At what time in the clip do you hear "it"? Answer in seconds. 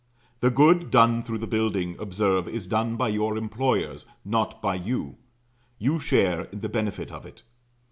7.23-7.43